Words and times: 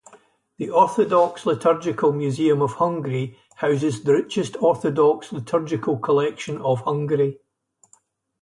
The 0.57 0.71
"Orthodox 0.71 1.45
Liturgical 1.45 2.11
Museum 2.11 2.63
of 2.63 2.71
Hungary" 2.73 3.37
houses 3.57 4.03
the 4.03 4.13
richest 4.13 4.57
Orthodox 4.59 5.31
liturgical 5.31 5.99
collection 5.99 6.57
of 6.59 6.81
Hungary. 6.81 7.39